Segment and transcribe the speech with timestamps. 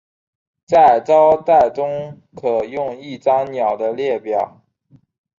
[0.65, 4.63] 在招待中可用一张鸟的列表。